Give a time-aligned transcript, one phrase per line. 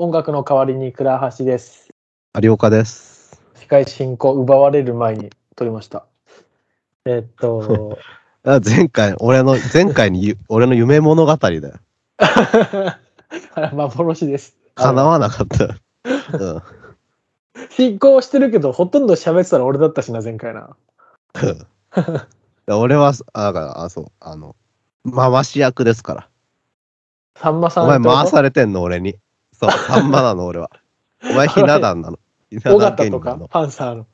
[0.00, 1.90] 音楽の代わりに倉橋です。
[2.42, 3.38] 有岡です。
[3.54, 6.06] 世界進行奪われる前に撮りました。
[7.04, 7.98] えっと、
[8.46, 11.74] あ前回、俺の、前回にゆ 俺の夢物語だよ。
[12.16, 12.98] あ
[13.60, 14.56] れ叶です。
[14.74, 15.64] 叶わなかった。
[16.38, 16.62] うん。
[17.68, 20.76] 進行してるけど、ほとんど喋ってたの俺だったしな、前回な。
[22.68, 24.56] 俺は、あ、だから、あ、そう、あの、
[25.14, 26.28] 回し役ですから。
[27.36, 29.18] さんまさんお前回とされてんの、俺に。
[29.60, 30.70] そう、さ んまなの、俺は。
[31.22, 32.18] お前、ひな壇なの。
[32.48, 33.38] ひな尾壇形とか。
[33.50, 34.06] パンサーの、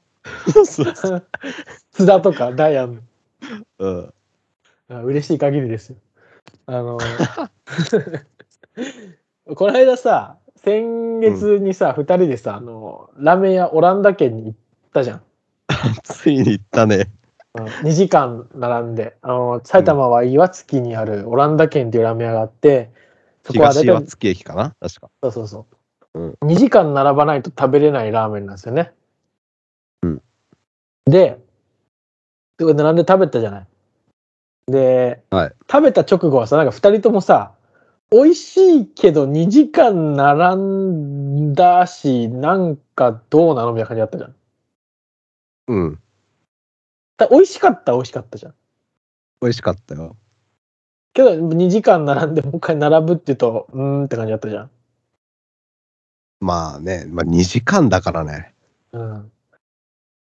[1.92, 3.02] 津田とか、ダイアンの。
[3.78, 4.12] うん。
[4.88, 5.96] あ嬉しい限りですよ。
[6.66, 6.98] あの、
[9.54, 14.54] この間さ、先月にさ、二、人でさ、あの、ラーメン屋オランダ県に行っ
[14.92, 15.22] たじゃん。
[16.02, 17.08] ついに行ったね。
[17.54, 22.90] 2時間並んで、あの、埼玉は岩槻にあるオランダ県っていうラーメン屋があって、
[23.52, 24.74] 東岩体、槻駅かな？
[24.80, 25.10] 確か。
[25.22, 25.66] そうそうそ
[26.14, 26.20] う。
[26.20, 28.92] うん2時間並ばないと食べれないラーメンなんですよね。
[30.02, 30.22] うん
[31.04, 31.38] で、
[32.58, 33.66] で並んで食べたじゃない？
[34.72, 37.52] で、はい食べた直後はさ、なんか2人ともさ、
[38.10, 43.72] 美味しいけど2時間並んだし、なんかどうなの？
[43.72, 44.34] みたいな感じだったじゃん。
[45.68, 46.00] うん。
[47.18, 48.54] だ美味しかったは美味しかったじゃん。
[49.42, 50.16] 美味しかったよ。
[51.16, 54.70] けど2時間並んでもう一回並ぶって言うと、うーんって感じだったじゃん。
[56.40, 58.52] まあね、まあ2時間だからね。
[58.92, 59.32] うん。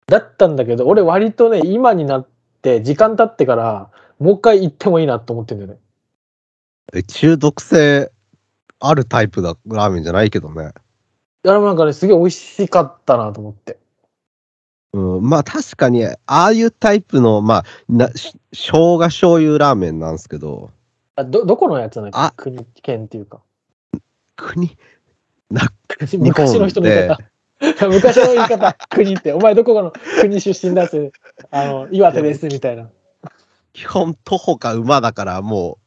[0.06, 2.28] だったんだけど、俺割とね、今になっ
[2.62, 5.78] て、時間経ってから、もう一回行ってもいいなと思ってんだよね。
[6.94, 8.11] え中毒性
[8.81, 10.72] あるタイプだ、ラーメンじゃないけどね。
[11.44, 13.78] いや、でもなんかね、すげえ美味しかったなと思って。
[14.94, 20.70] うん、まあ確かに、ああいうタイプの、まあ、なし生姜醤油ラーメンなんですけど、
[21.19, 23.41] あど、どこのやつなんだっあけ国、県っていうか。
[24.36, 24.77] 国、
[25.50, 25.62] な、
[26.16, 27.19] 昔の人の言い方。
[27.88, 29.33] 昔の言い方、国って。
[29.33, 31.12] お前どこかの国出身だって、
[31.50, 32.88] あの、岩手ですみたいな。
[33.72, 35.78] 基本徒歩か馬だから、も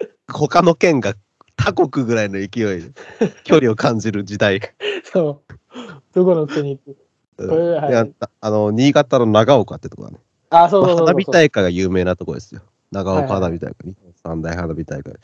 [0.00, 1.14] う、他の県が
[1.56, 2.90] 他国ぐらいの勢いで、
[3.44, 4.60] 距離を感じる時代。
[5.04, 5.54] そう。
[6.14, 6.96] どこの国って？
[7.38, 10.18] うんあの、新潟の長岡ってとこだね。
[10.50, 11.06] あ、そうそうそうそう。
[11.06, 12.62] 花火大会が有名なとこですよ。
[12.90, 15.14] 長岡はいはい花火大会、日本三大花火大会。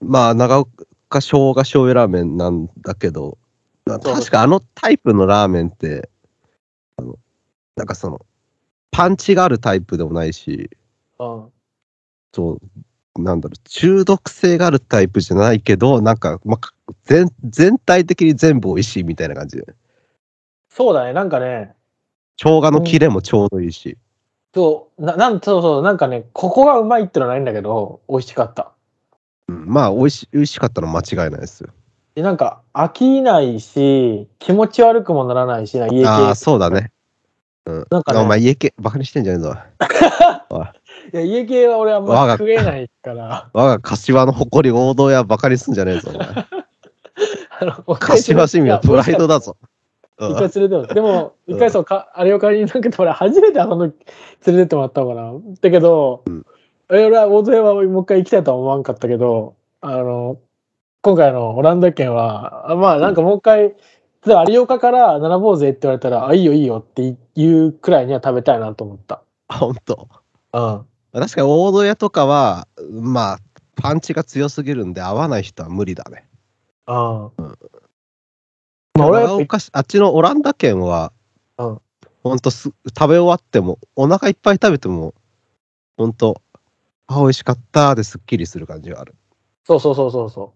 [0.00, 3.38] まあ、長岡生姜醤油ラーメンなんだけど、
[3.84, 6.08] 確かあのタイプのラーメンって、
[6.96, 7.16] あの、
[7.76, 8.20] なんかその、
[8.90, 10.70] パンチがあるタイプでもないし、
[11.18, 11.52] うん。
[12.34, 12.60] そ
[13.16, 19.74] う、なんだろう、中毒性があるタイプじゃないけど、なんか、まあ、全全体的に全部美味しいみたいな感じで。
[20.70, 21.74] そうだね、なんかね、
[22.36, 23.96] 生姜の切れもちょうどいいし。
[24.54, 28.72] そう、ななんそうそう、なんかね、ここがうまいってのはないんだけど、美味しかった。
[29.48, 31.70] うん、まあ、美味し美味しかったのは間違いないですよ。
[32.14, 36.06] でなんか飽きないし、気持ち悪くもならないし、な家系。
[36.06, 36.90] ああ、そうだね。
[37.66, 37.86] うん。
[37.90, 39.56] なんかねお前家系、バカにしてんじゃねえぞ。
[40.50, 40.66] おい
[41.12, 43.48] いや、家系は俺あんま我が食えないから。
[43.54, 46.28] 我が柏の誇り王道やバカにすんじゃねえぞ、お前。
[47.60, 49.38] あの柏市民はプライドだ。
[49.40, 49.56] ぞ。
[50.18, 53.94] うん一回連れてもでも、うん一回そう、かあれを借りになんか俺初めてあの時
[54.46, 55.32] 連れてってもらったのかな。
[55.60, 56.46] だけど、うん
[56.90, 60.38] え俺は大勢はもう一回行きたいとは思わんかったけど、あの、
[61.02, 69.22] 今回のオランダ県は、あまあなんかもう一回、例えば有岡から七坊主へって言われたら、あ、いいよいいよって言うくらいには食べたいなと思った。
[69.48, 70.08] ほんと。
[70.54, 70.86] うん。
[71.12, 73.38] 確かに大戸屋とかは、まあ、
[73.76, 76.26] パンチが強すぎるんで合わない人は無理だね。
[76.86, 77.54] ああ。
[78.98, 79.38] まあ俺は
[79.72, 81.12] あっちのオランダ県は、
[81.58, 81.80] うん
[82.22, 85.14] ほんとす食べ終わっても、お腹いっぱい食べても、
[85.96, 86.42] ほんと、
[87.06, 89.14] あ、美味しかったですっきりする感じがある。
[89.66, 90.52] そうそうそうそうそ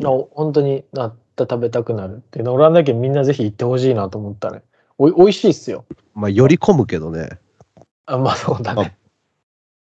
[0.00, 0.02] う。
[0.02, 4.62] な本当になった食べたくなるっていうのオランダ県みんなぜひ行ってほしいなと思ったね。
[4.98, 5.84] おいおいしいっすよ。
[6.14, 7.30] まあ、寄り込むけどね、
[8.06, 8.96] あまあそうだね。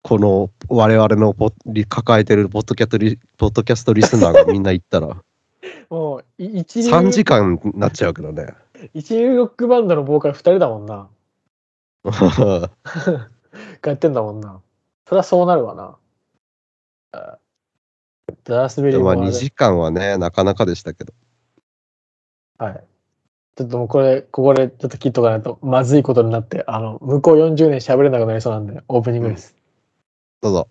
[0.04, 5.18] この我々のポリ抱えてるポッドキャストリポッドキャストリスナーがみんな行ったら、
[5.90, 8.54] もうい一流3時間になっちゃうけどね。
[8.94, 11.10] 一流ロックバンドのボーカル2人だもんな。
[12.04, 12.70] が
[13.84, 14.62] やってんだもんな。
[15.08, 15.98] そりゃそうなるわな。
[17.12, 17.38] あ
[18.44, 21.14] ダラスベリーまあもあれ2時間はね、なかなかでしたけど。
[22.58, 22.84] はい。
[23.56, 29.56] ちょっともうこれ、ここでちょっと切っとかないとまずいことになって、あの、向こう40年喋れなくなりそうなんで、オープニングです。
[30.42, 30.68] どうぞ。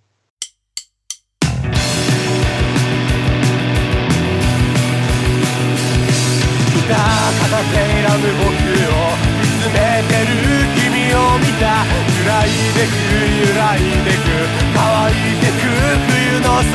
[6.91, 6.99] た
[7.47, 9.79] 片手選ぶ僕を見つめ
[10.11, 10.35] てる
[10.75, 13.07] 君を見た揺らいでく
[13.39, 14.27] 揺らいでく
[14.75, 15.63] 乾いてく
[16.11, 16.75] 冬の空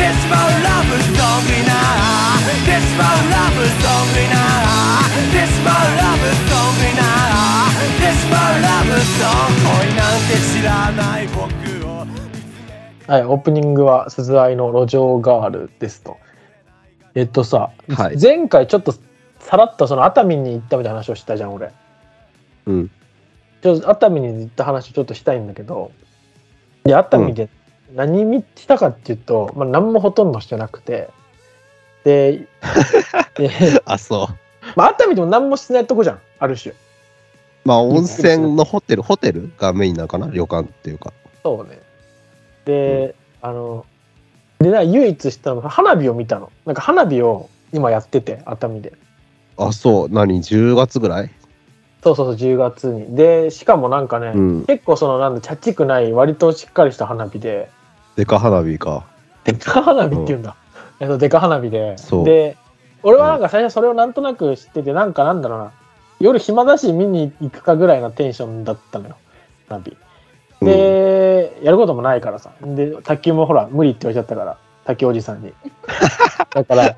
[0.00, 1.76] デスパーラブソングな
[2.64, 4.40] デスパーラブソングな
[5.32, 7.04] デスパーラブソングな
[8.00, 11.44] デスパーラブソング恋なんて知らない僕
[11.86, 12.06] を
[13.06, 16.17] はいオープニングは「鈴愛の路上ガール」ですと。
[17.18, 18.94] えっとさ、はい前回ちょっと
[19.40, 21.72] さらっとその熱海に行ったみたいな話をしたじゃん、俺。
[22.66, 22.90] うん。
[23.60, 25.90] ちょっと熱海に行った話をちょっとしたいんだけど、
[26.84, 27.48] で、熱海で
[27.92, 31.10] 何見したかっていうと、まあ何もほとんどしてなくて、
[32.04, 32.46] で、
[33.34, 33.50] で
[33.84, 34.36] あ、そう。
[34.76, 36.72] まあ熱海でも何もしてないとこじゃん、ある種。
[37.64, 41.12] まあ、温泉のホテル、ホテルがメインなのかな旅館っていうか。
[41.42, 41.80] そうね。
[42.64, 43.84] で、あの、
[44.60, 46.50] で、な唯一したのが花火を見たの。
[46.66, 48.92] なんか花火を今やってて、熱海で。
[49.56, 50.08] あ、そう。
[50.10, 51.30] 何 ?10 月ぐらい？
[52.02, 53.16] そうそうそう、10月に。
[53.16, 54.64] で、しかもなんかね、うん。
[54.66, 57.70] 結構その、なんだ、ちゃっちくない、割としっかりした花火で、
[58.16, 59.04] デカ花火か。
[59.44, 60.56] デカ花火っていうんだ。
[61.00, 61.96] えっと、デカ花火で。
[62.24, 62.56] で、
[63.04, 65.72] 俺はなんか最初それをなんとなく知ってて、なんかなんだろうな、
[66.18, 69.16] 夜暇だし見に行くかぐらいなテンションだったのよ、
[69.68, 69.96] 花火。
[70.60, 72.52] うん、で、やることもないからさ。
[72.62, 75.52] で、卓球もほら、無理って言われちゃったから、卓球おじさんに。
[76.54, 76.96] だから、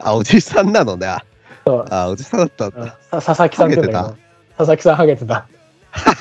[0.00, 1.06] あ、おじさんなのね。
[1.06, 1.24] あ
[1.64, 2.96] そうあ、おじさんだったんうんだ。
[3.20, 4.16] さ佐々木さんって言うんだけど、
[4.56, 5.46] 佐々木さんハゲてた。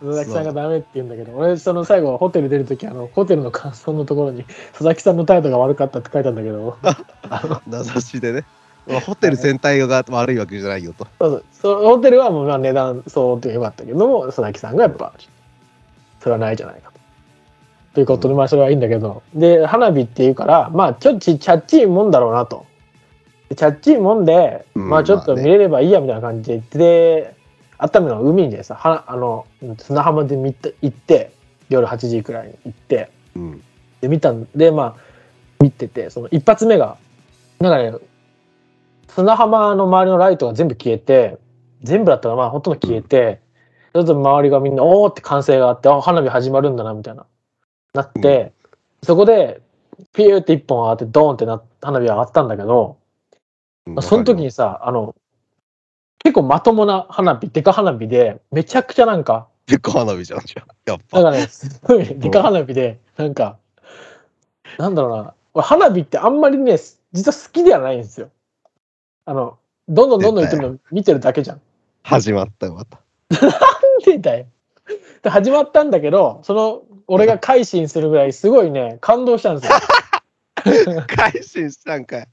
[0.00, 8.44] 佐々木さんがダメって言うんだけど、俺、その最後、ホテル出るとき、あの、ホテルの感想のところに、佐々木さんの態度が悪かったって書いたんだけど、あ の名指しでね。
[8.88, 11.06] まあホテル全体が悪いわけじゃないよと。
[11.18, 15.12] そうそうホテルはもうまあ値段相応とよかったけども、佐々木さんがやっぱ、
[16.20, 16.98] それはないじゃないかと。
[17.94, 22.66] ということで、まあそれはいいんだけど、で、花火っていうから、まあちょっとちちゃっちいもんだろうなと。
[23.48, 27.34] でちゃっちいもんで、うんまあちょっと見れればいいやみたいな感じで言って、で、
[27.78, 29.46] 熱海の海でさ、はあの
[29.78, 31.32] 砂浜で見た行って、
[31.68, 33.62] 夜8時くらいに行って、うん。
[34.00, 35.08] で見たんでまあ
[35.60, 36.96] 見ててその一発目が
[37.60, 38.07] なんかね
[39.18, 41.38] 砂浜の周りのライトが全部消えて
[41.82, 43.40] 全部だったらまあほとんど消えて、
[43.92, 47.26] ちょっと周りがみんなおーって歓声があってあ花火始まるんだなみたいな
[47.94, 48.52] なって、
[49.02, 49.60] そこで
[50.12, 52.96] ピューって一本上がってドーンってな花火上がったんだけど、
[53.86, 55.16] まあその時にさあの
[56.20, 60.74] 結構まともな花火デカ花火でめちゃくちゃなんかデカ花火じゃん、じゃあ。
[60.86, 61.22] やっぱ。
[61.22, 63.58] なんかね、すごいねデカ花火で、なんか、
[64.78, 66.78] なんだろうな、俺花火ってあんまりね、
[67.12, 68.30] 実は好きではないんですよ。
[69.28, 69.58] あの、
[69.90, 71.60] どんどんどんどん言ってるの見てるだけじゃん。
[72.02, 73.02] 始まったよ、また。
[73.28, 73.50] なん
[74.02, 74.46] でだよ。
[75.22, 81.02] で始まったんだけど、その、俺が改心するぐらいすごいね、感動したんですよ。
[81.06, 82.28] 改心したんかい。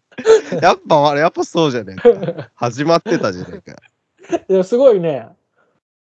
[0.61, 2.49] やっぱ、あれ、やっぱそうじゃねえか。
[2.55, 3.81] 始まってたじゃねえか。
[4.47, 5.27] ですごいね、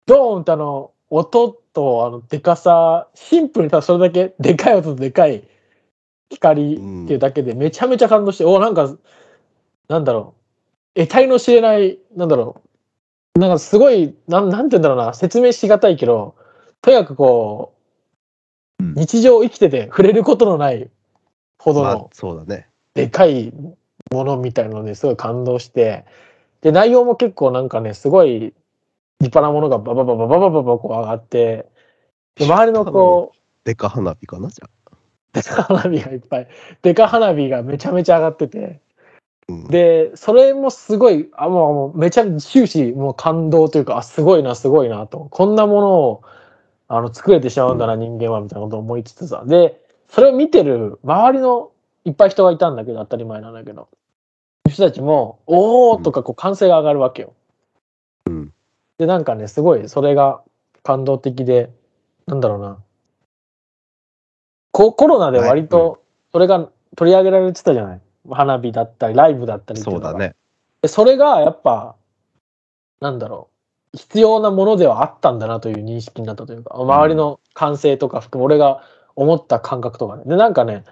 [0.05, 5.43] ドーンってあの、音とあの、でかさ、シンプルにただそれだけ、でかい音とでかい
[6.29, 8.95] 光っていうだけで、めちゃめちゃ感動して、おなんか、
[9.89, 10.44] なんだろう、
[10.95, 12.61] 得体の知れない、なんだろ
[13.35, 16.35] う、なんかすごい、なんなんて言うんだろうな、説明しがたいけど、
[16.81, 17.73] とにかくこ
[18.79, 20.89] う、うん日常生きてて触れることのない
[21.57, 22.67] ほどまあの、そうだね。
[22.93, 23.53] でかい
[24.11, 26.05] ものみたいなのですごい感動して
[26.61, 28.53] で内容も結構なんかねすごい立
[29.21, 31.67] 派なものがババババババババこう上がって
[32.35, 34.69] で周りのこうデカ花火かなじゃあ。
[35.33, 36.47] でか花火がいっぱい
[36.81, 38.79] でか花火がめちゃめちゃ上がっててうん、
[39.47, 45.27] でそれもすごいあもうめちゃ終始もう感動というかあすごいなすごいなと。
[45.29, 46.23] こんなものを
[46.87, 49.43] あの作れてしまうんだな、人間はみたいなことを思いつつさ。
[49.45, 51.71] でそれを見てる周りの
[52.05, 53.87] いっぱい人がいたんだけど当たり前なんだけど。
[54.67, 57.33] 人たちも「おお!」とかこう歓声が上がるわけよ。
[58.25, 58.53] うん。
[58.97, 60.41] でなんかねすごいそれが
[60.81, 61.69] 感動的で
[62.25, 62.77] なんだろうな。
[64.71, 70.35] ココロナで割はとそれが取り上げられてたじゃない花火だったりライブだったりそうだね。
[70.81, 71.95] でそれがやっぱ
[73.01, 73.49] なんだろ
[73.93, 78.83] う必要なものではあったんだなという認識になったというか周りの歓声とか含め俺が
[79.15, 80.83] 思った感覚とかねでなんかね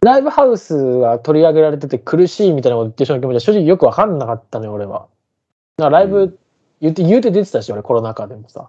[0.00, 5.08] ライブハウスが取り上げられてて苦しいみたいなこと言ってる人の気持ちは正直よく分かんなかったのよ俺は。
[5.78, 6.38] だからライうブ
[6.80, 8.68] 言って言うて出てたし俺コロナ禍でもさ。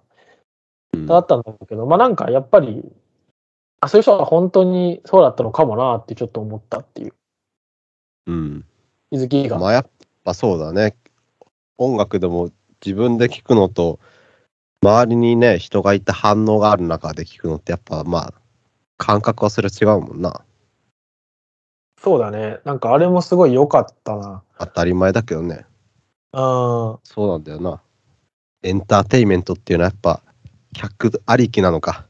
[0.94, 2.84] うんだったんだけどまあなんかやっぱり
[3.82, 7.14] あそういう人は本当にそうだったのかもなってちょっと思ったっていう
[8.28, 8.66] うん。
[9.12, 9.58] 気づきが。
[9.58, 9.90] まあやっ
[10.24, 10.96] ぱそうだね。
[11.78, 12.52] 音楽でも
[12.86, 14.00] 自分で聴くのと、
[14.82, 18.34] 周りにね、人がいて反応がある中で聴くのってやっぱまあ、
[18.98, 20.42] 感覚はそれ違うもんな。
[22.02, 24.44] そうだねなんかあれもすごい良かったな。
[24.60, 25.66] 当たり前だけどね。
[26.34, 27.82] うんそうなんだよな。
[28.64, 30.22] エンターテインメントっていうのはやっぱ、
[30.74, 32.06] 客ありきなのか。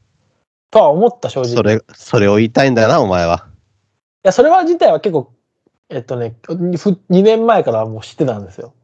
[0.70, 1.52] とは思った正直。
[1.52, 3.46] いそれ、それを言いたいんだよな、お前は。
[4.26, 5.32] やそれは自体は結構
[5.88, 8.74] えっとね2年前からもう知ってたんですよ。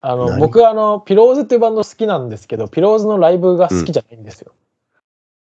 [0.00, 0.40] あの、何？
[0.40, 4.52] 僕あの、ピローズっていうバンド好きなんですけど、ピローズのライブが好きじゃないんですよ。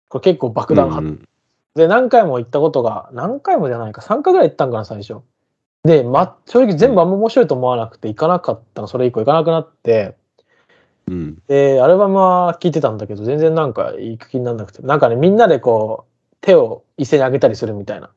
[0.08, 1.28] これ結構爆弾派、うん
[1.74, 5.22] で、何回も行ったことが、何回もじゃないか、3回ぐらい行ったんかな、最初。
[5.82, 10.16] で、ま、正直全部あんま面白いと思わなくて、行かなかったの、それ以降行かなくなって、
[11.08, 11.42] うん。
[11.48, 18.10] で、アルバムは聴いてたんだけど、全然なんか行く気にならなくて、なんかね、みんなでこう、手を一斉に上げたりするみたいな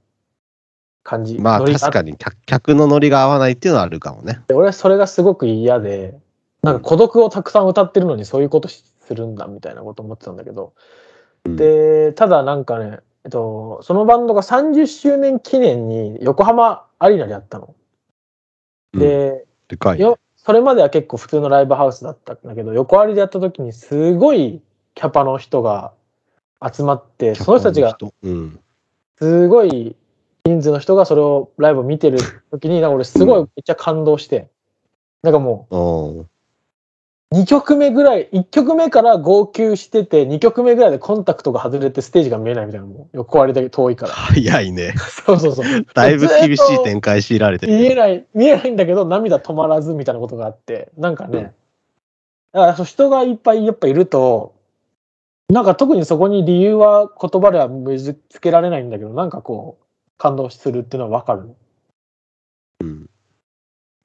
[1.07, 1.39] 感じ。
[1.39, 4.41] まあ確かに客客のノリが合わないっていうのはあるかもね。
[4.49, 6.19] で俺はそれがすごく嫌で、
[6.61, 8.83] なんか孤独をたくさん歌ってるのにそういうことす
[9.15, 10.73] るんだみたいなこと思ってたんだけど、
[11.45, 17.73] うんで、ただなんかね、えっと、そのバンドが30周年記念に横浜アリーナでやったの。
[18.93, 19.99] うんで、でかい
[20.35, 24.61] それまでは結構普通のライブハウスだったんだけど、横アリでやった時にすごい
[24.93, 25.93] キャパの人が
[26.61, 28.59] 集まって、その人たちがうん。
[29.19, 29.95] すごい
[30.47, 32.19] 人数の人がそれをライブを見てる
[32.51, 34.49] 時に、なんか俺すごいめっちゃ感動して、
[35.21, 36.19] なんかもうん。
[36.21, 36.29] う
[37.33, 44.13] 2曲目ぐらい、1曲目から号泣してて、2曲目ぐらいでコンタクトが外れてステージが見えないみたいな、もう横割りだけ遠いから。
[44.13, 44.93] 早いね。
[45.25, 45.85] そうそうそう。
[45.93, 47.73] だいぶ厳しい展開強いられてる。
[47.73, 51.53] 見えない、見えないんだけど、涙止まらずみたいなことがあって、なんかね、
[52.53, 54.53] だからそう人がいっぱいやっぱいると、
[55.49, 59.86] なんか特にそこに理由は言葉では見つけられないんだけど、なんかこう、
[60.17, 61.55] 感動するっていうのはわかる。
[62.81, 63.09] うん。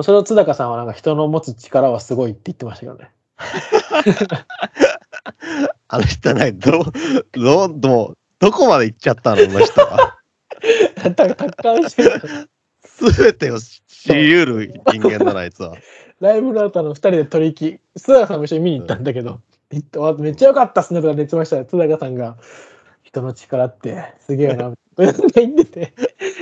[0.00, 3.10] それを津高さんはなんか人の持つ力はすごいって言ってましたけどね。
[5.88, 6.84] あの人ね、ど、
[7.32, 10.18] ど、ど、どこまで行っちゃったの、あの人は。
[11.14, 12.48] 達観してる。
[12.84, 13.82] すべてを知
[14.14, 15.76] り得る人間だな、あいつは。
[16.20, 19.40] ライブの後の二人で取引、津高さんも一緒に見に行ったんだけど、
[19.70, 21.64] 行ってわめっちゃ良かったっすねとか言ってましたよ。
[21.64, 22.36] 津高さんが、
[23.02, 25.92] 人の力ってすげえな、言ってて、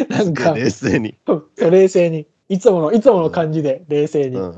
[0.09, 1.15] なんか、冷静に。
[1.27, 4.37] そう冷静に、いつもの、いつもの感じで冷静に。
[4.37, 4.49] うん。
[4.49, 4.57] うん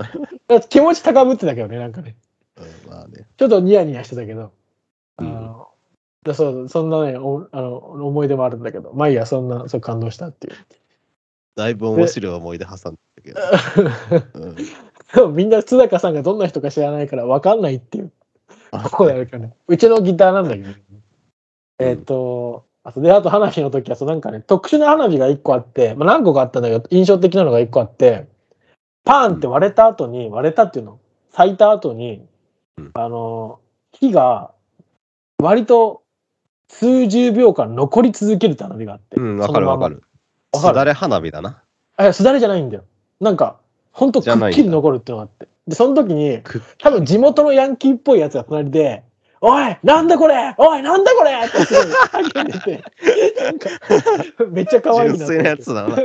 [0.68, 2.14] 気持ち高ぶってたけどね、なんかね。
[2.86, 3.26] まあね。
[3.38, 4.52] ちょっとニヤニヤしてたけど。
[5.16, 5.68] あうんの、
[6.24, 10.54] だそうそんなねおあの、思い出もあるんだけど、まあいいや、そんな、そう感動したっていう。
[11.56, 13.40] だいぶ面白い思い出挟んだけど。
[14.40, 14.56] うん
[15.34, 18.10] みんな津高さんがどんな人か知らないから分かんないっていう
[18.70, 19.54] ここであるからね。
[19.68, 20.82] うちのギターなんだけど、ね。
[21.78, 28.26] えっ、と、あとで、あと花火の時はそうなんかね、特殊な花火が1個あって、まあ、何個かあったんだけど、印象的なのが1個あって、
[29.04, 30.98] パーンって割れた後に、割れたっていうの、
[31.30, 32.26] 咲いた後に、
[32.76, 33.60] うんあの、
[33.92, 34.52] 火が
[35.38, 36.02] 割と
[36.68, 39.16] 数十秒間残り続けるって花火があって。
[39.16, 40.02] うん、わかるわかる。
[40.54, 41.62] すだれ花火だな。
[41.96, 42.84] あ、いやすだれじゃないんだよ。
[43.20, 43.58] なんか、
[43.92, 45.48] ほんとくっきり残るっていうのがあって。
[45.66, 49.04] で、その時に、く多分地元のヤンキーっぽいやつが隣で、
[49.44, 52.84] おいなんだこれおいなんだこれってて、
[54.48, 55.96] めっちゃ可愛いな純粋なやつだな。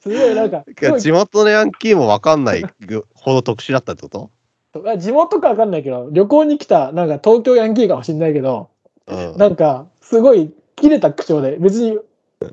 [0.00, 0.64] すごいなんか、
[1.00, 2.62] 地元のヤンキーもわかんない
[3.14, 4.30] ほど特殊だったってこと？
[4.88, 8.70] あ地元かわかんないけど、旅行に来た、なんか東京ヤンキーかもしんないけど、
[9.08, 9.36] うん。
[9.36, 11.98] なんか、すごい切れた口調で、別に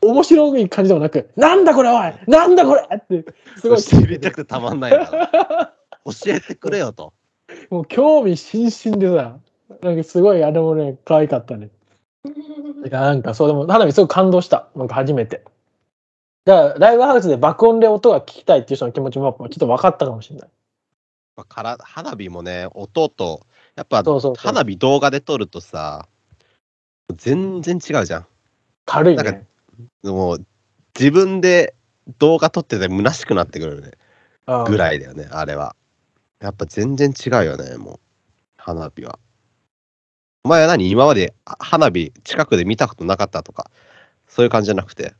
[0.02, 3.26] 面白い感じでもなく、なんだこれおいなんだこれって、
[3.58, 5.06] すごい知りたくてたまんないな。
[6.06, 7.14] 教えてくれよと。
[7.70, 9.40] もう興味津々でさ、
[9.82, 11.70] なんかすごいあれもね、可愛かったね。
[12.84, 14.70] だからなんかそうでも花火すごい感動した。
[14.76, 15.44] なんか初めて。
[16.46, 20.50] だからライブハウスで爆音で音が聞きたいっていう人の気持ちもちょっと分かったかもしれない。
[21.46, 24.04] から花火もね、音と、やっぱ
[24.38, 26.08] 花火動画で撮るとさ、
[27.16, 28.22] 全然違うじゃん。
[28.22, 28.26] なん
[28.86, 29.48] 軽いね。
[30.04, 30.46] もう
[30.98, 31.76] 自分で
[32.18, 33.92] 動画撮ってて虚しくなってくるね
[34.48, 35.76] うんぐらいだよね、あれは。
[36.42, 38.00] やっぱ全然違うよね、もう。
[38.58, 39.20] 花火は。
[40.44, 40.90] お前は何？
[40.90, 43.70] 今まであ花火近くで見たことなかったとか、
[44.28, 45.14] そういう感じじゃなくて？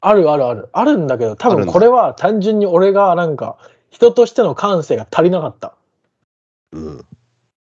[0.00, 0.68] あるあるある。
[0.72, 3.58] あるんだけど、多分これは単純に俺がなんか
[3.90, 5.74] 人としての感性が足りなかった。
[6.72, 7.04] うん。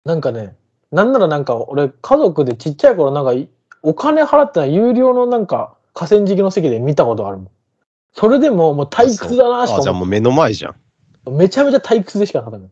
[0.06, 0.56] なんかね、
[0.92, 3.48] なんならなんか俺家族でちっちゃい頃なんかい
[3.84, 7.50] お金払ってない有料のなんか河川敷の席で見たことあるもん。
[8.14, 10.76] それでももう退屈だなしか思あじゃあもう目の前じゃん。
[11.30, 12.70] めちゃめちゃ退屈でしかなかったの。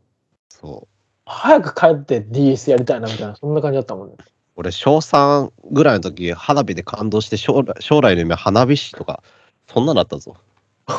[0.49, 0.87] そう。
[1.25, 4.15] 早く帰って DS やりたいなみたいな、そんな感じだったもんね。
[4.55, 9.23] 俺、小3ぐらいの時、花火で感動して将来、将来の夢、花火師とか、
[9.71, 10.35] そんなだったぞ。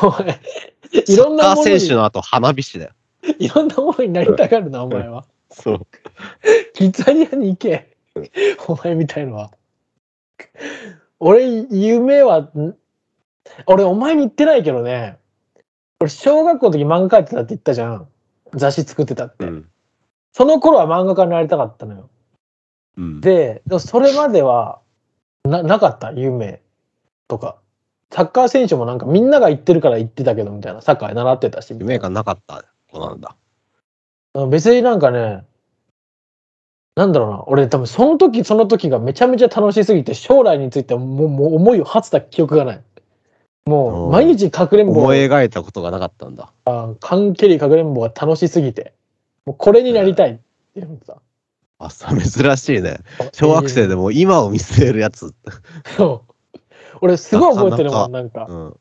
[0.01, 0.39] お前、
[0.93, 2.91] いろんなサッカーものに選手の後、花火師だよ。
[3.37, 5.25] いろんなものになりたがるな、お前は。
[5.51, 5.87] そう。
[6.73, 7.95] キツアニアに行け。
[8.67, 9.51] お前みたいのは。
[11.19, 12.75] 俺、夢は、ん
[13.67, 15.17] 俺、お前に言ってないけどね。
[16.01, 18.07] 俺、小学校の時漫画描いてたって言ったじゃん。
[18.55, 19.45] 雑誌作ってたって。
[19.45, 19.69] うん。
[20.33, 22.09] その頃は漫画家になりたかったのよ。
[22.97, 23.21] うん。
[23.21, 24.79] で、それまでは
[25.43, 26.61] ななかった、夢
[27.27, 27.57] とか。
[28.11, 31.75] サッカー選手もなんかみんなが行ってるから行ってたけどみたいな、サッカー習ってたし。
[31.77, 32.65] 夢がなかった。
[32.91, 33.35] そうなんだ。
[34.49, 35.45] 別になんかね、
[36.95, 42.81] なんだろうな、俺多分その時その時がめちゃめちゃ楽しすぎて、将来についてもうもう思いを馳せた記憶がない。
[43.65, 46.51] もううん毎日かくれんぼ思い描いたことがなかったんだ。
[46.99, 48.93] カンケリかくれんぼが楽しすぎて、
[49.45, 50.37] もうこれになりたいっ
[50.73, 51.17] ていうのさ。
[51.79, 52.99] あ、そう、珍しいね。
[53.33, 55.33] 小学生でも今を見据えるやつ。
[55.97, 56.59] そう。
[57.01, 58.45] 俺すごい覚えてるもん、なんか。
[58.47, 58.77] うん。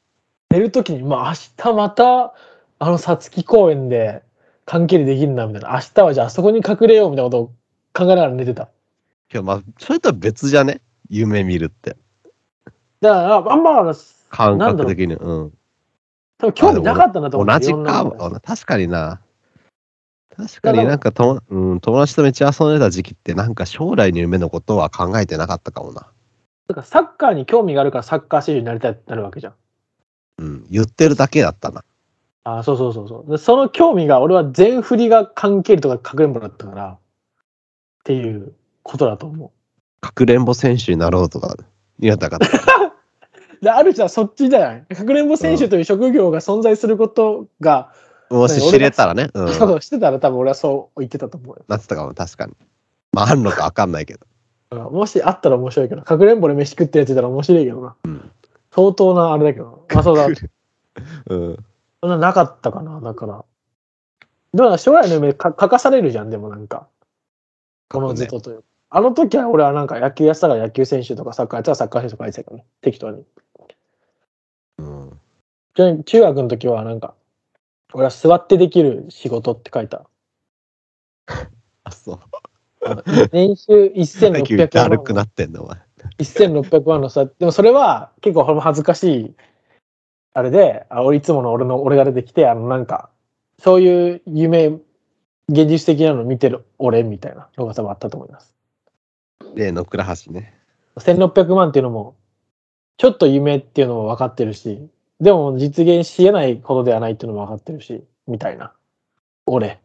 [0.51, 2.35] 寝るときに、まあ明日また、
[2.79, 4.23] あのさつき公園で、
[4.67, 5.73] 関係できるな、みたいな。
[5.73, 7.47] 明日はじゃああそこに隠れよう、みたいなことを
[7.95, 8.69] 考えながら寝てた。
[9.29, 10.81] けどまあ、それとは別じゃね？
[11.09, 11.97] 夢見るって。
[13.01, 13.95] だから、あんま、あの
[14.31, 15.15] 感覚的に。
[15.15, 15.53] うん。
[16.39, 17.73] 多分興味なかったなと思って。
[17.73, 18.41] 同じか。
[18.43, 19.21] 確かにな。
[20.37, 26.07] 確かになんかと、うん、友達とめっちゃ遊んでた時期ってなんか将来の夢のことは考えてなかったかもな。
[26.69, 29.55] だからサッカーに興味があるからサッカー選手になりたいってなるわけじゃん。
[30.39, 30.67] うん。
[30.71, 31.85] 言ってるだけだったな。
[32.45, 33.31] あそうそうそうそう。
[33.31, 36.99] でその興味が、俺は全振りが関係とかかくれんぼだったから、っ
[38.05, 39.53] ていうことだと思
[40.01, 41.55] かくれんぼ選手になろうとか
[41.99, 42.47] 言わなかった。
[43.61, 43.65] う。
[43.65, 44.87] で、ある人はそっちじゃない？
[44.95, 47.93] かくれんぼ選手という職業が存在することが、
[48.31, 49.31] もし知れたらね。
[49.35, 49.55] うん。
[49.55, 51.65] そうしてたら多分俺はそう言ってたと思うよ。
[51.69, 52.53] なってたかも、確かに。
[53.13, 54.21] まあ、あんのかわかんないけど。
[54.21, 54.31] うん
[54.71, 57.97] もしあったら面白いけど、かくれんぼで飯食ってるやついたら面白いけどな。
[58.05, 58.31] うん。
[58.73, 59.85] 相当なあれだけど。
[59.93, 60.27] まあそうだ。
[60.27, 61.57] うん。
[62.01, 63.45] そんななかったかな、だから。
[64.55, 66.87] でも将来の夢か書かされるじゃん、でもなんか。
[67.89, 68.65] このずとというか。
[68.91, 73.25] あの時は俺はなんか野球やってたから野球選手とかサッカーやってたらサッカー選手とかやってたからね、適当に。
[75.77, 76.05] うん。
[76.05, 77.15] 中学の時はなんか、
[77.93, 80.07] 俺は座ってできる仕事って書いた。
[81.85, 82.19] あ、そう。
[83.33, 85.79] 年収1600だる万くなってんの、お前。
[86.19, 89.35] 1600万のさ、でもそれは結構恥ずかしい、
[90.33, 93.11] あれで、あ俺いつもの俺の、俺が出てきて、あのなんか、
[93.59, 94.69] そういう夢、
[95.49, 98.55] 現実的なの見てる俺みたいなのが多分あったと思います。
[99.55, 100.55] 例の倉橋ね。
[100.97, 102.15] 1600万っていうのも、
[103.01, 104.87] ちょっと夢っていうのも分かってるし、
[105.23, 108.75] でも実現し得ないことではないっていうのも分かってるし、みたいな。
[109.47, 109.81] 俺。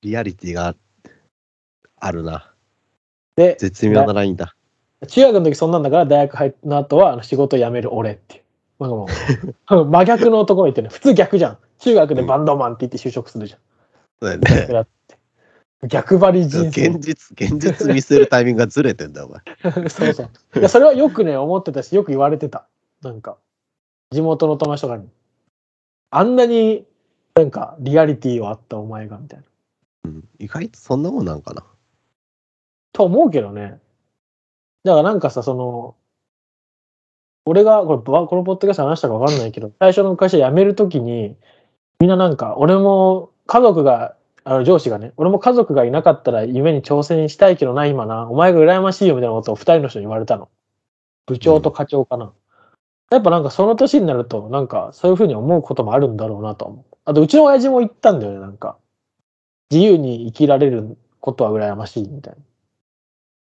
[0.00, 0.74] リアリティが
[2.00, 2.50] あるな。
[3.36, 4.56] で、絶妙なラインだ。
[5.06, 8.42] 中学の時そんなんだから大学入った後は仕事辞める俺っていう。
[8.84, 10.88] なんかもう 真逆のところ行ってね。
[10.88, 11.58] 普通逆じゃん。
[11.80, 13.60] 中学でバンドマンって言って就職するじゃん。
[14.22, 14.86] そうだよね。
[15.88, 16.98] 逆張り人生現。
[17.00, 19.88] 実、現実見せるタイミングがずれてんだよ、お前。
[19.90, 20.58] そうそう。
[20.58, 22.66] いや、それはよくね、思ってたし、よく言われてた。
[23.02, 23.36] なんか、
[24.10, 25.08] 地元の友達とかに。
[26.10, 26.86] あんなに
[27.34, 29.44] なんかリアリティはあったお前が、みたいな。
[30.04, 31.64] うん、意外とそんなもんなんかな。
[32.92, 33.80] と思うけどね。
[34.84, 35.96] だからなんかさ、その、
[37.44, 41.36] 俺が、これ、ばこのポッドキャスト話したか分かんないけど、最初の会社辞めるときに、
[41.98, 50.48] みんななんか、俺も家族が、あの上司がね、俺も家族がいなかったら夢に挑戦したいけどな、今な、お前が羨ましいよみたいなことを二人の人に言われたの。
[51.26, 52.32] 部長と課長かな。
[53.10, 56.96] やっぱなんかその年になると、なんかそういうふうに思うこともあるんだろうなとは思う。
[57.04, 58.76] あと、うちの親父も言ったんだよね、なんか。
[59.70, 62.40] 自由に生きられることは羨ましいみたいな。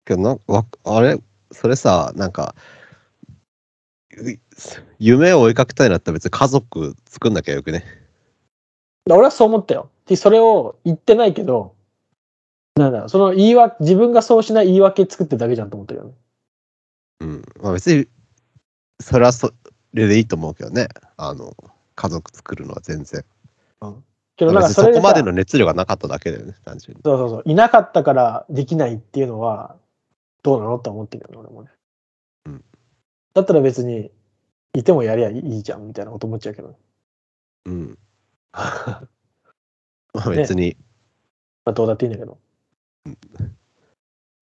[0.06, 1.20] けどなわあれ？
[1.52, 2.56] それさなんか
[4.18, 4.40] う
[5.00, 7.86] 夢を追いかけたいなったら別に家族作んなきゃよくね
[9.10, 9.90] 俺はそう思ったよ。
[10.08, 11.76] でそれを言ってないけど、
[12.76, 16.14] なんだろう、その言い訳、自分がそうしない言い訳作ってるだけじゃんと思ったけどね。
[17.22, 17.44] うん。
[17.62, 18.08] まあ別に
[19.00, 19.52] それはそ
[19.94, 20.88] れでいいと思うけどね。
[21.18, 21.56] あの
[21.96, 23.26] 家族作るのは全然。
[24.38, 27.02] けどなんかそこまでの熱量がなかっただけだよね単純に。
[27.04, 29.76] そうそうそう、いなかったからできないっていうのは、
[30.44, 31.70] どうなのって思ってるよね、俺もね。
[32.46, 32.64] うん。
[33.34, 34.12] だったら別に、
[34.74, 36.76] いてもやりゃいいじゃんみたいなこと思っちゃうけどね。
[37.66, 37.98] うん
[40.18, 40.78] ままあ別に、
[41.66, 42.38] あどうだっていいんだけど
[43.06, 43.18] うん。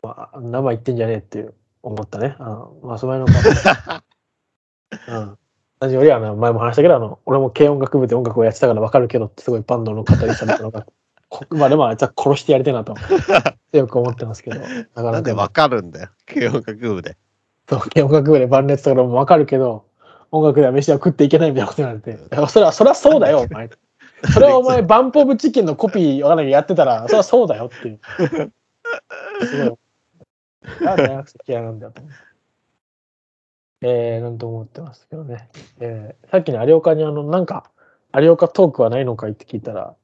[0.01, 1.49] まあ、生言ってんじゃねえって
[1.81, 2.35] 思ったね。
[2.39, 4.03] あまあ、その辺のか。
[5.07, 5.37] うん。
[5.79, 10.85] 同じよりは、あの前も話したけど、あの、俺も軽音楽部で音楽をやってたから分かるけどってすごいバンドの語りされたのが、
[11.29, 12.95] こ まあでもあいつは殺してやりたいなと
[13.71, 17.17] 強く思ってますけど、なかななんかでわかるんだよ軽音楽部で
[17.67, 19.85] そう軽音楽部でバンドやってたからも分かるけど、
[20.31, 23.69] 音楽では飯は食っていけないみたいなこと言われて、それは、それはそうだよ、お前。
[24.33, 27.99] それはお前、バンプオブチキンのコピーわかんないけどやってたら、 それはそうだよっていう。
[29.45, 29.79] すごい。
[30.87, 31.91] あ大学生嫌いなんだ。
[33.81, 35.49] えー、なんと思ってますけどね。
[35.79, 37.69] えー、さっきの有岡にあの、なんか、
[38.15, 39.95] 有岡トークはないのかいって聞いたら、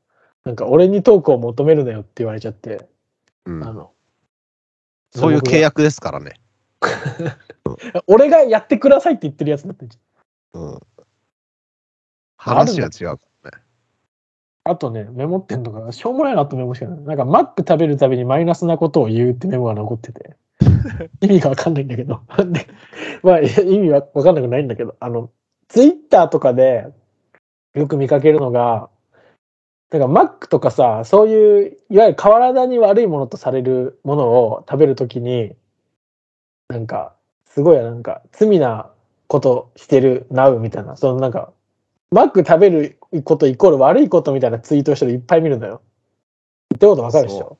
[0.43, 2.87] なんか俺にトークを求めるなよって言われちゃって、
[3.45, 3.91] うんあの、
[5.13, 6.33] そういう契約ですからね
[8.07, 9.97] 俺がやってくださいって言ってるやつだったじ
[10.53, 10.79] うん
[12.37, 13.19] 話が違う
[14.63, 16.99] あとね、メモってんのが、しょうもないなとメモしてない。
[16.99, 20.35] なんか、マック食べるたびにマイナスなことを言うってメモが残ってて、
[21.21, 22.21] 意味がわかんないんだけど。
[22.51, 22.67] で
[23.23, 25.31] まあ、意味はわかんなくないんだけど、あの、
[25.67, 26.87] ツイッターとかで
[27.73, 28.89] よく見かけるのが、
[29.89, 35.55] なんかマックとかさ、そういう、いわゆる体に悪いものとされるものを食べるときに、
[36.69, 38.91] なんか、すごいなんか、罪な
[39.27, 41.51] ことしてるなうみたいな、そのなんか、
[42.11, 45.81] マック食べることイコール悪いことみたいなツイートをしてるいっぱい見るんだよ。
[46.71, 47.57] 言ってることわかるでしそょ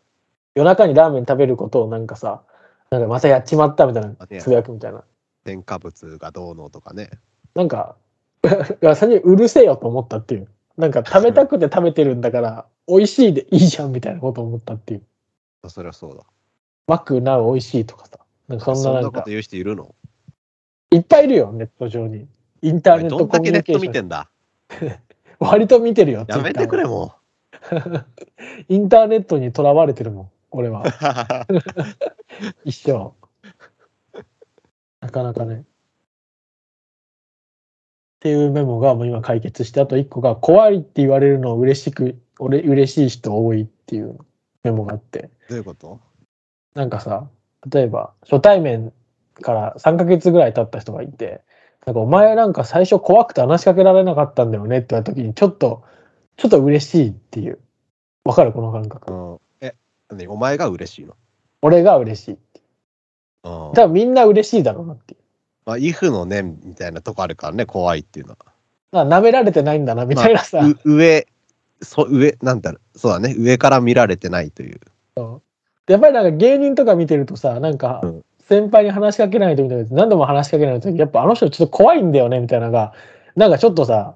[0.56, 2.44] 夜中にラーメン食べることをなんかさ、
[2.90, 5.04] なんかまたやっちまったみたいなつぶやくみたいな。
[5.46, 7.10] 添加物がどうのとかね。
[7.56, 7.96] なんか、
[8.44, 10.50] 最初にうるせえよと思ったっていう。
[10.78, 15.04] なんか食べたくて食べてるんだから、美味しいでいいじゃんみたいなことを思ったっていう。
[15.70, 16.24] そりゃそうだ。
[16.88, 18.20] マックなう美味しいとかさ。
[18.50, 19.96] なんかそんななんかそんなこと、言う人いるの？
[20.92, 22.28] いっぱいいるよ、ネット上に。
[22.64, 23.80] インターネッどトコんだけネッミュニケーション。
[23.80, 24.31] ト見てんだ？
[25.40, 26.26] 割と見てるよ。
[26.28, 27.14] やめてくれも
[28.70, 30.84] インターネットにとらわれてるもん、俺は。
[30.84, 31.54] う。
[32.66, 33.14] 一生。
[35.02, 35.56] なかなかね。
[35.56, 35.64] っ
[38.22, 44.20] ていうメモがもう今解決して、あと一個が怖いって言われるのを嬉しく、俺嬉しい人多いっていう
[44.64, 45.32] メモがあって。
[45.50, 46.00] どういうこと？
[46.76, 47.30] なんかさ、
[47.72, 48.94] 例えば初対面
[49.42, 51.42] から3ヶ月ぐらい経った人がいて、
[51.86, 55.84] なんかお前なんか最初怖くて話しかけられなかったんだよねって言われた時にちょっと、
[56.38, 57.60] ちょっと嬉しいっていう。
[58.24, 59.12] わかるこの感覚。
[59.12, 59.40] うん。
[59.62, 59.74] え、
[60.14, 61.16] ね、お前が嬉しいの？
[61.62, 62.32] 俺が嬉しい。
[62.32, 62.40] うん。
[63.44, 65.20] 多分みんな嬉しいだろうなっていう。
[65.66, 68.36] まあ、イフの念みたいなとこあるからね、怖いっていうの
[68.92, 69.06] は。
[69.06, 70.60] な舐められてないんだなみたいなさ。
[70.60, 71.28] う上、
[71.82, 74.80] そ上、なんだろう、そうだね、上から見られてないという。
[75.88, 78.11] やっぱりなんか芸人とか見てるとさ、なんかうん
[78.52, 82.94] 先輩に話しかけないとみたいな何度も話しかけないとやっぱあの人ちょっと怖いんだよねみたいなのが、
[83.38, 84.16] なんかちょっとさ、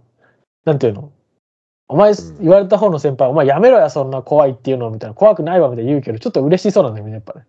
[0.65, 1.09] なんていうの？
[1.87, 7.45] お前、ん言われた方の先輩、お前やめろや、そんな怖いっていうのみたいな、怖くないわみたいな言うけど、ちょっと嬉しそうなんだよね、やっぱね。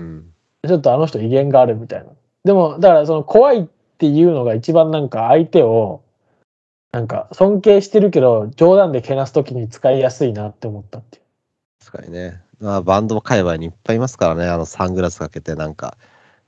[0.00, 0.32] うん。
[0.66, 2.06] ちょっとあの人威厳があるみたいな。
[2.44, 3.66] でも、だからその怖いっ
[3.98, 6.02] ていうのが一番なんか相手を、
[6.92, 11.22] なんか尊敬してるけど、冗談でけなすときに使いやすいなって思ったっていう。
[11.84, 12.42] 確かにね。
[12.60, 15.96] まあ、バンド界隈にいっぱいいますからね、あのサングラスかけて、なんか、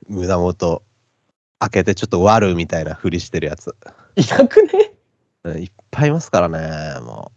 [0.08, 0.82] 胸元
[1.58, 3.74] 開けてちょっと悪みたいなふりしてるやつ。
[4.16, 4.92] いなくね？
[5.44, 7.32] うんいっぱいいますからね、も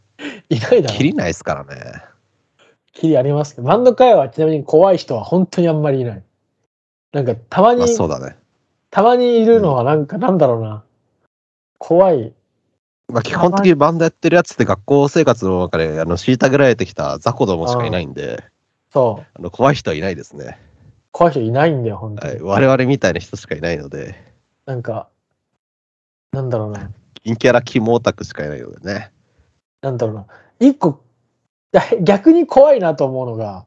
[0.49, 0.93] いないだう。
[0.93, 0.97] ろ。
[0.97, 2.04] 切りないですからね。
[2.91, 6.23] きりありますけど、バンド界はちなみに怖い人は本当にあんまりいない。
[7.12, 8.38] なんかたまに、まあ、そうだね。
[8.89, 10.84] たまにいるのはなんか、なんだろうな。
[11.78, 12.34] 怖い。
[13.10, 18.43] まあ、基本的にバンドやってるやつって学校生活の中であの虐げられてきた雑魚どもしかいないんで、
[18.91, 19.26] そう。
[19.34, 20.60] あの怖い人はいないですね。
[21.13, 22.34] 怖い人いないんだよ、本当に。
[22.34, 24.15] はい、我々みたいな人しかいないので、
[24.65, 25.10] なんか、
[26.32, 26.91] なんだろうな。
[27.23, 29.12] 陰キャラキモオタクしかいないのでね。
[29.82, 30.26] なんだろうな。
[30.60, 31.04] 一個、
[31.71, 33.65] だ逆に怖いなと思うのが、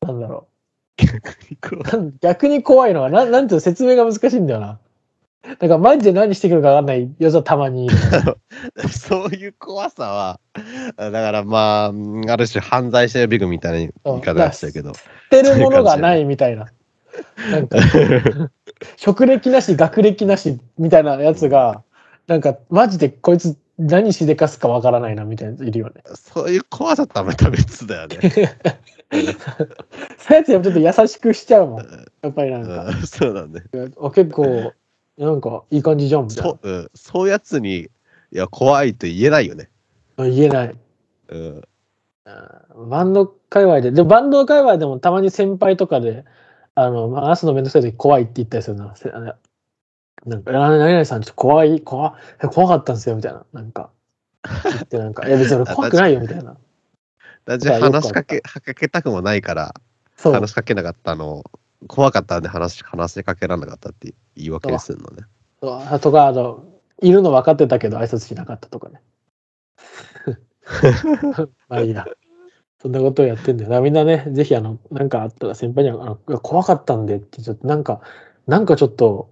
[0.00, 0.54] なんだろう。
[2.22, 4.78] 逆に怖いのは、なんなんていうの説明が難しいんだよな。
[5.60, 7.88] なんかマジで何してくるか分かんないやつはたまに。
[8.90, 10.40] そういう怖さは、
[10.96, 14.94] だからまあ、うんある種犯罪者予備軍みたいな言い方でしたけど。
[14.94, 16.66] 捨てるものがないみたいな。
[17.50, 17.78] なんか、
[18.96, 21.82] 職歴なし、学歴なしみたいなやつが、
[22.26, 26.02] なんか、マジでこいつ何しでかすかわからないなみたいなやついるよね。
[26.14, 28.18] そういう怖さとはまた別だよね。
[28.20, 28.32] そう
[29.20, 29.26] いう
[30.36, 32.06] やつちょっと優しくしちゃうもん。
[32.22, 33.62] やっぱりなんか、うんそうだね。
[34.00, 34.72] あ結構、
[35.18, 37.88] なんかいい感じじゃんみたいそう、うん、そういうやつに、い
[38.30, 39.70] や、怖いと言えないよね。
[40.16, 40.28] な。
[40.28, 40.74] 言えない。
[41.28, 41.62] うん。
[42.90, 46.24] バンド界隈で、でもバンド界隈でもたまに先輩とかで、
[46.74, 48.94] あの、話すのめんどくさい時怖いって言ったりするな。
[50.26, 53.44] なんか、な何々さんちょっと怖い、怖え怖かったんですよ、みたいな。
[53.52, 53.90] なんか、
[54.64, 56.56] 言ってなんか、 いや別に俺怖くないよ、みたいな。
[57.44, 59.74] だじゃ話しかけ、かけたくもないから。
[60.16, 61.44] 話しかけなかったのを、
[61.86, 65.24] 怖かったんで話し話しかけられなかったって言い訳でするのね。
[65.60, 66.64] そうとか、あの、
[67.02, 69.00] いるの分かってたけど挨拶しなかったとかね。
[71.68, 72.06] まあいいや。
[72.80, 73.70] そんなことをやってんだよ。
[73.70, 78.02] だからみんなね、ぜひあの、なんかあったら先輩には、あの怖かったんでって、ちょっとなんか、
[78.46, 79.30] なんかちょっと、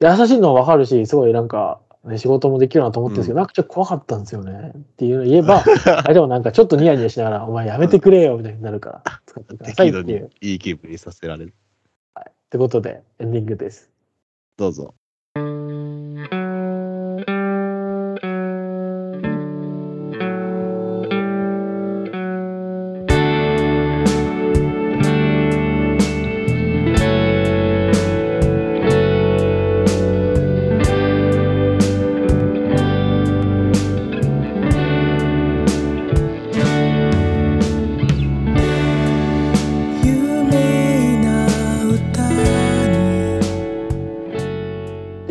[0.00, 4.72] 優しいのは分かるし、すごいなんか、ね、仕事もできるなと思ってるんですけど、うんなんかちょっと怖かったんですよね。
[4.76, 10.30] っていうのを言えば、 相手もなんかちょっとニヤニヤしながら、お前やめてくれよ、みたいになるから、 使ってくださいっていう。
[10.40, 11.54] いい気分にさせられる。
[12.48, 13.90] ってことで、エンディングです。
[14.58, 14.97] どうぞ。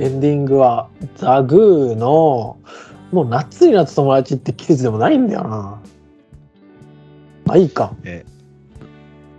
[0.07, 2.57] エンディングはザグーの
[3.11, 5.81] もう夏になった友達って季節でもないんだよな。
[7.45, 7.93] まあいいか。
[8.05, 8.25] え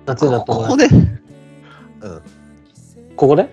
[0.05, 0.95] 夏になこった友達。
[0.95, 1.07] ここ
[1.97, 2.21] で、うん、
[3.17, 3.49] ここで？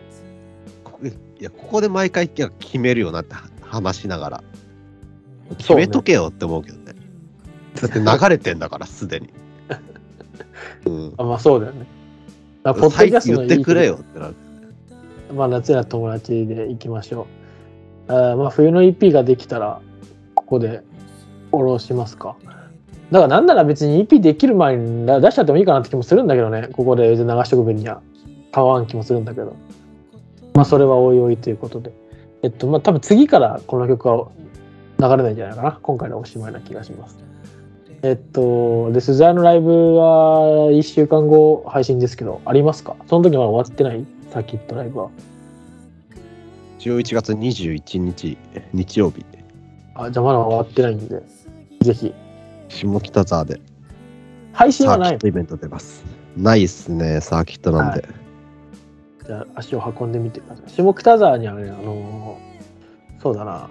[0.83, 4.43] ここいや、ここで毎回決めるよなって話しながら、
[5.57, 6.95] 決めとけよって思うけどね。
[7.81, 9.29] だって流れてんだから、すでに。
[10.85, 11.13] うん。
[11.17, 11.85] あまあそうだよね。
[12.63, 14.35] まあポッドキャストのいい言ってくれよってなる。
[15.33, 17.27] まあ夏になった友達で行きましょ
[18.07, 18.13] う。
[18.13, 19.81] あまあ冬の EP ができたら
[20.35, 20.83] ここで
[21.51, 22.35] フォローしますか。
[23.11, 26.69] だからなんなら別に EP できる前に出しちゃってもいいかなって気もするんだけどね。
[26.73, 28.01] ここで流しとく分には。
[28.51, 29.55] 買わん気もするんだけど。
[30.53, 31.91] まあそれはおいおいということで。
[32.43, 34.27] えっとまあ多分次からこの曲は
[34.99, 35.79] 流れないんじゃないかな。
[35.81, 37.17] 今回のおしまいな気がします。
[38.05, 42.95] えっと、で、スザイのライブは1週間後配信ですけど、ありますか？
[43.07, 44.05] その時まだ終わってない？
[44.29, 45.09] サーキットライブは。
[46.77, 48.37] 11月21日、
[48.73, 49.25] 日曜日、
[49.95, 51.23] あ、じゃあまだ終わってないんで、
[51.81, 52.13] ぜひ。
[52.69, 53.59] 下北沢で
[54.53, 56.05] 配信はないサーキットイベント出ます。
[56.37, 58.07] ないっすね、サーキットなんで。
[59.25, 60.69] じゃあ足を運んでみてください。
[60.69, 63.67] 下北沢にはね、あのーそうだな。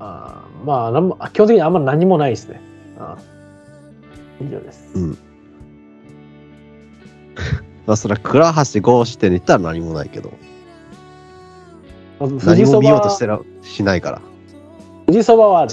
[0.00, 2.60] あーまあなんも、あ基本的にあんま何もないですね。
[4.40, 4.92] 以上です。
[4.94, 5.18] うん
[7.86, 10.32] まあ、それは倉橋豪志店に行ったら何もないけど、
[12.18, 14.22] 富何も見ようとしてらしないから。
[15.06, 15.72] 富士そばはある。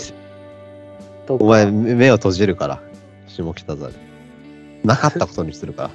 [1.28, 2.82] お前、目目を閉じるから、
[3.28, 3.96] 下北沢で。
[4.84, 5.92] なかったことにするから。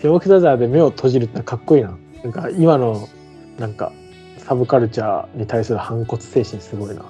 [0.00, 1.96] 下北沢で目を閉じるってかっこいいな。
[2.22, 3.08] なんか今の
[3.58, 3.92] なんか
[4.38, 7.04] サブカルチャーに対する反骨精神すごいな。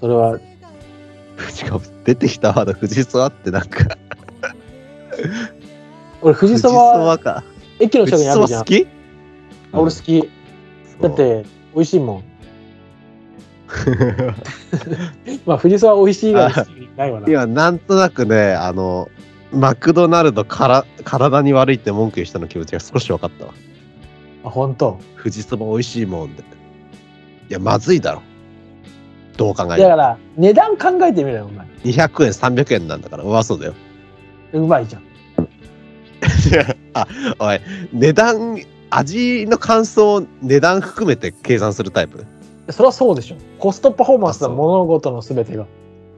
[0.00, 0.38] それは
[1.50, 3.96] しかも出てきたワード、藤沢ってなんか、
[6.22, 7.44] 俺富士そばはか。
[7.78, 8.64] 駅の近く藤にあるじゃん。
[8.64, 8.86] 沢好き？
[9.72, 10.30] あ俺好き。
[11.00, 12.24] だっ、て美味しいもん。
[15.46, 16.52] まあ藤沢美味しい以外
[16.96, 17.28] ないわな。
[17.28, 19.08] 今、なんとなくね、あの、
[19.52, 23.52] マクドナルドから体に悪いって文句言う人の気持ちが少し分かったわ。
[24.44, 24.98] あ本当。
[25.16, 26.42] 富士そば美味しいもんで。
[26.42, 28.22] いや、まずいだろ。
[29.38, 29.88] どう考えだ。
[29.88, 31.66] から値段考えてみろよお前。
[31.84, 33.74] 200円、300円なんだから、うまそうだよ。
[34.52, 35.02] うまいじゃん。
[36.92, 37.06] あ、
[37.38, 37.60] おい、
[37.92, 38.58] 値段、
[38.90, 42.18] 味の感想を値段含めて計算するタイプ？
[42.68, 43.36] いそれはそうでしょ。
[43.58, 45.66] コストパフォーマンスだあそう物事のすべてが。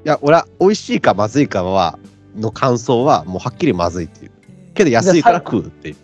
[0.04, 1.98] や、俺は美味しいかまずいかは、
[2.37, 4.30] の感想はもうはっきりまずいっていう。
[4.72, 5.96] けど安いから食うっていう。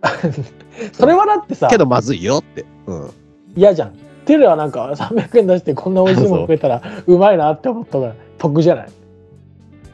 [0.94, 2.64] それはだってさけどまずいよって。
[2.86, 3.10] うん。
[3.56, 4.07] 嫌じゃん。
[4.28, 8.88] テレはなんか300円出してこんな美味しいもの食えたらうまいなって思ったから得じゃない？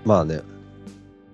[0.05, 0.41] まあね。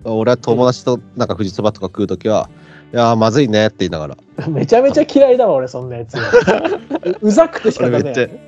[0.05, 2.49] 俺は友達となんか富士そばとか食うときは、
[2.93, 4.17] いやーまずいねって言いながら。
[4.49, 6.17] めちゃめちゃ嫌いだわ俺そんなやつ。
[7.23, 8.41] うざくて仕方ね俺めっちゃえ。、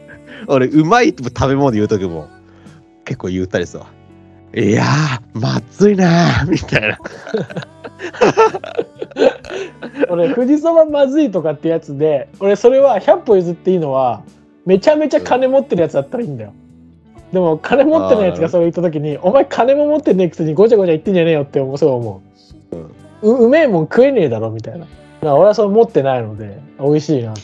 [0.47, 2.29] 俺うまい食べ物言うときも
[3.07, 3.81] 結構言ったりさ。
[4.55, 6.99] いやー、まずいなーみたいな。
[10.11, 14.23] 俺富士そばまずいとかってやつで俺それは100歩譲っていいのは
[14.64, 16.53] めちゃめちゃ金持ってるやつだったらいいんだよ。
[17.33, 22.22] でも金持ってないやつがそれ言った時にお前金も持ってねえくせにごちゃごちゃ言ってんじゃねえよって思うそう思
[23.22, 23.29] う。
[23.29, 24.87] ううめえもん食えねえだろみたいな。
[25.22, 27.40] 俺はそれ持ってないので美味しいなと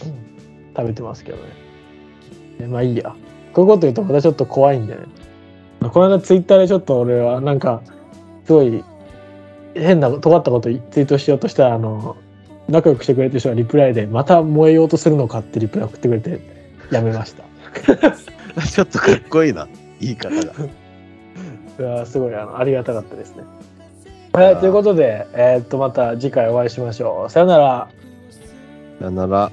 [0.77, 1.43] 食べてますけどね。
[2.61, 3.15] えまあいいや。
[3.53, 5.01] こういうこと言うとまたちょっと怖いんでね。
[5.81, 7.83] この間ツイッターでちょっと俺はなんか
[8.45, 8.85] すごい
[9.75, 12.17] 変な尖ったことツイートしようとしたらあの
[12.69, 16.58] 仲良くしてくれてる人がリプライでまた燃えようとするのかってリプライ送ってくれて
[16.91, 17.45] やめました。
[18.67, 19.69] ちょっとかっこいいな。
[20.01, 20.41] 言い方が。
[21.79, 23.45] いやすごいあのありがたかったですね。
[24.33, 27.31] はい、ということで、えーっとまた次回お会いしましょう。
[27.31, 27.89] さよなら。
[28.99, 29.51] さよなら。